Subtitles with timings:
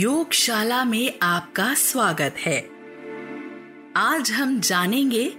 [0.00, 2.70] योगशाला में आपका स्वागत है।
[3.96, 5.36] आज हम जानेंगे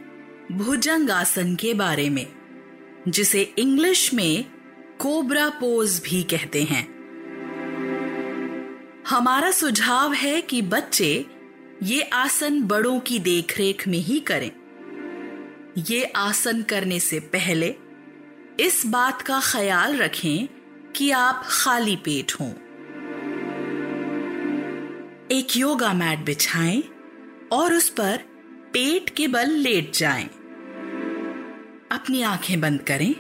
[0.51, 2.27] भुजंग आसन के बारे में,
[3.07, 4.45] जिसे इंग्लिश में
[4.99, 6.83] कोबरा पोज भी कहते हैं।
[9.07, 11.25] हमारा सुझाव है कि बच्चे
[11.83, 14.51] ये आसन बड़ों की देखरेख में ही करें।
[15.77, 17.75] ये आसन करने से पहले
[18.59, 20.47] इस बात का ख्याल रखें
[20.95, 22.53] कि आप खाली पेट हों।
[25.31, 26.83] एक योगा मैट बिछाएँ
[27.51, 28.17] और उस पर
[28.73, 30.25] पेट के बल लेट जाएँ।
[31.91, 33.15] अपनी आँखें बंद करें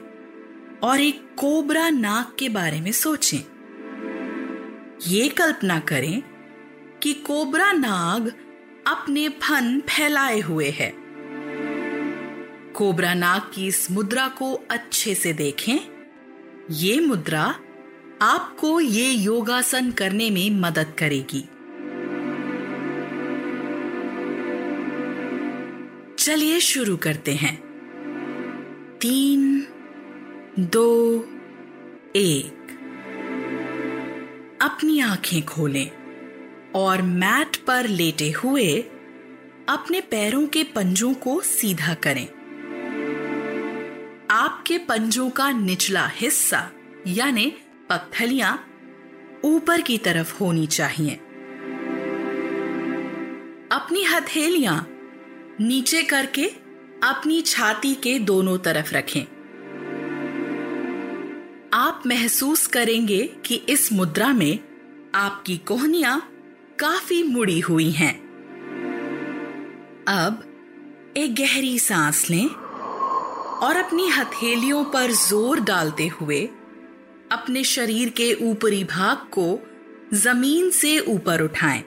[0.83, 3.39] और एक कोबरा नाक के बारे में सोचें।
[5.07, 6.23] ये कल्पना करें
[7.03, 8.33] कि कोबरा नाग
[8.87, 10.93] अपने फन फैलाए हुए है।
[12.73, 15.77] कोबरा नाग की इस मुद्रा को अच्छे से देखें।
[16.71, 17.55] ये मुद्रा
[18.21, 21.45] आपको ये योगासन करने में मदद करेगी।
[26.23, 27.61] चलिए शुरू करते हैं।
[29.01, 29.67] तीन,
[30.59, 31.19] दो,
[32.15, 32.67] एक।
[34.61, 35.91] अपनी आँखें खोलें
[36.75, 38.81] और मैट पर लेटे हुए
[39.69, 42.27] अपने पैरों के पंजों को सीधा करें।
[44.31, 46.71] आपके पंजों का निचला हिस्सा,
[47.07, 47.53] यानी
[47.89, 48.67] पगथलियाँ
[49.43, 51.13] ऊपर की तरफ़ होनी चाहिए।
[53.71, 54.90] अपनी हथेलियाँ
[55.61, 56.45] नीचे करके
[57.03, 59.21] अपनी छाती के दोनों तरफ़ रखें।
[61.73, 64.59] आप महसूस करेंगे कि इस मुद्रा में
[65.15, 66.17] आपकी कोहनियाँ
[66.79, 68.13] काफ़ी मुड़ी हुई हैं।
[70.07, 70.43] अब
[71.17, 76.41] एक गहरी सांस लें और अपनी हथेलियों पर ज़ोर डालते हुए
[77.31, 79.47] अपने शरीर के ऊपरी भाग को
[80.13, 81.81] ज़मीन से ऊपर उठाएँ।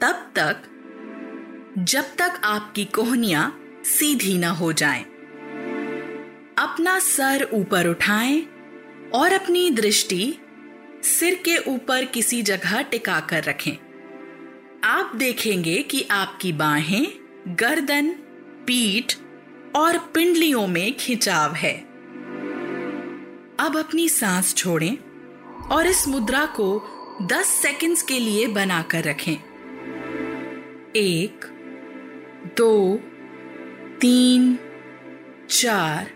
[0.00, 0.70] तब तक
[1.78, 5.02] जब तक आपकी कोहनियाँ सीधी ना हो जाएँ।
[6.58, 8.46] अपना सर ऊपर उठाएँ
[9.14, 10.38] और अपनी दृष्टि
[11.02, 13.72] सिर के ऊपर किसी जगह टिका कर रखें।
[14.84, 17.06] आप देखेंगे कि आपकी बाहें
[17.46, 18.10] गर्दन,
[18.66, 19.14] पीठ
[19.76, 21.80] और पिंडलियों में खिंचाव है।
[23.58, 24.98] अब अपनी सांस छोड़ें
[25.68, 26.84] और इस मुद्रा को
[27.22, 29.36] 10 सेकंड्स के लिए बनाकर रखें।
[30.96, 31.53] एक
[32.46, 33.00] दो,
[34.00, 34.58] तीन,
[35.50, 36.10] चार,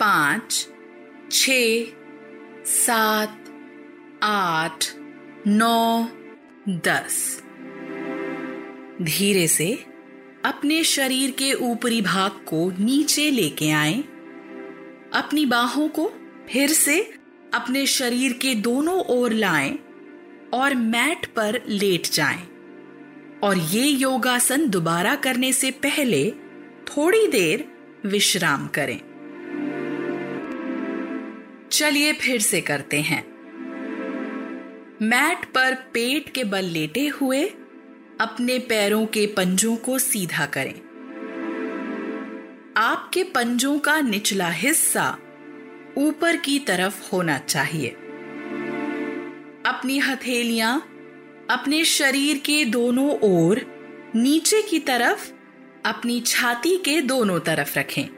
[0.00, 0.68] पाँच,
[1.32, 1.50] छ,
[2.66, 3.44] सात,
[4.22, 4.84] आठ,
[5.46, 6.08] नौ,
[6.68, 7.42] दस
[9.02, 9.84] धीरे से
[10.44, 13.94] अपने शरीर के ऊपरी भाग को नीचे लेके आए
[15.14, 16.12] अपनी बाहों को
[16.48, 17.12] फिर से
[17.54, 19.78] अपने शरीर के दोनों ओर लाएँ
[20.54, 22.55] और मैट पर लेट जाएँ।
[23.42, 26.30] और ये योगासन दोबारा करने से पहले
[26.88, 27.68] थोड़ी देर
[28.06, 29.00] विश्राम करें।
[31.70, 33.36] चलिए फिर से करते हैं।
[35.02, 37.44] मैट पर पेट के बल लेटे हुए
[38.20, 40.74] अपने पैरों के पंजों को सीधा करें।
[42.76, 45.18] आपके पंजों का निचला हिस्सा
[45.96, 47.88] ऊपर की तरफ़ होना चाहिए।
[49.66, 50.95] अपनी हथेलियाँ
[51.50, 53.60] अपने शरीर के दोनों ओर,
[54.16, 55.32] नीचे की तरफ़,
[55.84, 58.08] अपनी छाती के दोनों तरफ़ रखें।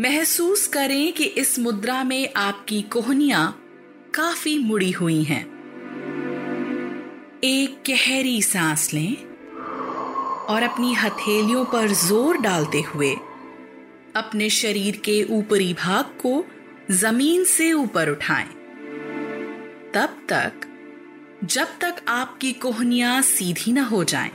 [0.00, 3.62] महसूस करें कि इस मुद्रा में आपकी कोहनियाँ
[4.14, 5.42] काफ़ी मुड़ी हुई हैं।
[7.44, 9.16] एक गहरी सांस लें
[10.46, 13.14] और अपनी हथेलियों पर ज़ोर डालते हुए
[14.16, 16.44] अपने शरीर के ऊपरी भाग को
[16.90, 18.63] ज़मीन से ऊपर उठाएँ।
[19.94, 20.52] तब तक,
[21.44, 24.30] जब तक आपकी कोहनियाँ सीधी न हो जाएँ।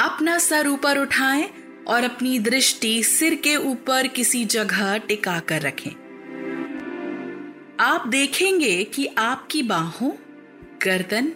[0.00, 1.50] अपना सर ऊपर उठाएँ
[1.88, 5.90] और अपनी दृष्टि सिर के ऊपर किसी जगह टिका कर रखें
[7.80, 10.10] आप देखेंगे कि आपकी बाहों,
[10.82, 11.26] गर्दन,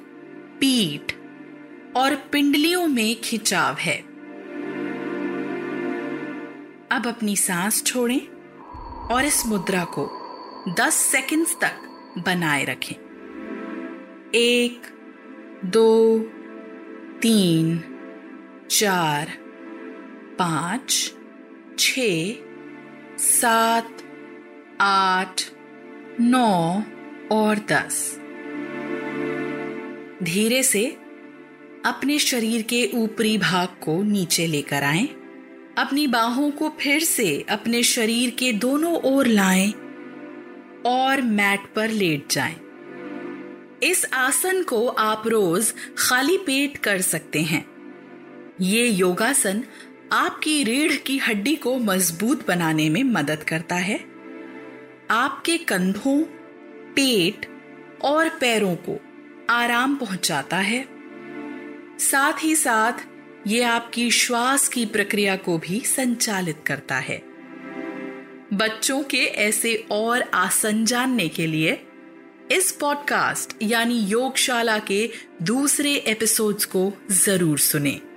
[0.60, 1.14] पीठ
[1.96, 3.96] और पिंडलियों में खिंचाव है
[6.92, 8.26] अब अपनी सांस छोड़ें
[9.14, 10.19] और इस मुद्रा को
[10.68, 11.72] 10 सेकंड्स तक
[12.18, 12.96] बनाए रखें।
[14.34, 14.82] एक
[15.64, 16.18] दो
[17.22, 17.84] तीन
[18.70, 19.28] चार
[20.38, 21.14] पाँच
[21.78, 22.00] छ
[23.18, 23.96] सात
[24.80, 25.42] आठ
[26.20, 26.82] नौ
[27.32, 28.16] और दस।
[30.22, 30.86] धीरे से
[31.86, 35.06] अपने शरीर के ऊपरी भाग को नीचे लेकर आएँ,
[35.78, 39.72] अपनी बाहों को फिर से अपने शरीर के दोनों ओर लाएँ।
[40.86, 42.56] और मैट पर लेट जाएँ।
[43.82, 47.70] इस आसन को आप रोज खाली पेट कर सकते हैं।
[48.60, 49.64] ये योगासन
[50.12, 54.04] आपकी रीढ़ की हड्डी को मज़बूत बनाने में मदद करता है।
[55.10, 56.22] आपके कंधों,
[56.94, 57.46] पेट
[58.02, 59.00] और पैरों को
[59.50, 60.88] आराम पहुंचाता है।
[61.98, 62.92] साथ ही साथ
[63.46, 67.29] ये आपकी श्वास की प्रक्रिया को भी संचालित करता है।
[68.54, 71.86] बच्चों के ऐसे और आसन जानने के लिए
[72.52, 75.10] इस पॉडकास्ट यानी योगशाला के
[75.42, 78.09] दूसरे एपिसोड्स को ज़रूर सुनें।